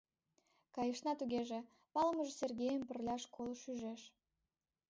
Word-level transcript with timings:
—Кайышна 0.75 1.11
тугеже!— 1.19 1.59
палымыже 1.93 2.33
Сергейым 2.39 2.81
пырля 2.87 3.15
школыш 3.25 3.61
ӱжеш. 3.71 4.01